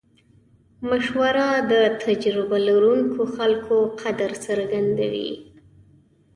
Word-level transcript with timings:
مشوره 0.89 1.47
د 1.71 1.73
تجربه 2.03 2.57
لرونکو 2.67 3.21
خلکو 3.35 3.75
قدر 4.01 4.31
څرګندوي. 4.45 5.31